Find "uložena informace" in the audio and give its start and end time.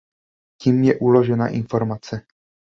0.99-2.21